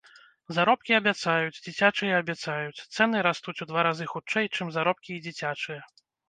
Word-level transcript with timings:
Заробкі 0.57 0.95
абяцаюць, 0.99 1.59
дзіцячыя 1.65 2.13
абяцаюць, 2.21 2.83
цэны 2.95 3.21
растуць 3.27 3.55
у 3.67 3.69
два 3.73 3.85
разы 3.89 4.09
хутчэй, 4.15 4.45
чым 4.55 4.73
заробкі 4.81 5.09
і 5.19 5.21
дзіцячыя. 5.29 5.81